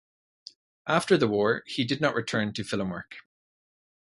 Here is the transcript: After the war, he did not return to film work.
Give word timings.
After 0.87 1.15
the 1.15 1.27
war, 1.27 1.61
he 1.67 1.83
did 1.83 2.01
not 2.01 2.15
return 2.15 2.53
to 2.53 2.63
film 2.63 2.89
work. 2.89 3.17